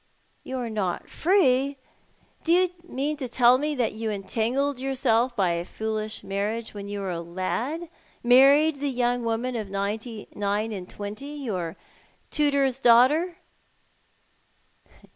"You 0.43 0.57
are 0.57 0.69
not 0.71 1.07
free! 1.07 1.77
Do 2.43 2.51
you 2.51 2.69
mean 2.87 3.17
to 3.17 3.27
tell 3.27 3.59
me 3.59 3.75
that 3.75 3.93
you 3.93 4.09
en 4.09 4.23
tangled 4.23 4.79
yourself 4.79 5.35
by 5.35 5.51
a 5.51 5.63
foolish 5.63 6.23
marriage 6.23 6.73
while 6.73 6.85
you 6.87 7.01
were 7.01 7.11
a 7.11 7.21
lad— 7.21 7.87
married 8.33 8.77
the 8.79 8.89
young 8.89 9.23
woman 9.23 9.55
of 9.55 9.69
nine 9.69 10.01
and 10.71 10.89
twenty, 10.89 11.35
your 11.43 11.75
tutor's 12.31 12.79
daughter 12.79 13.35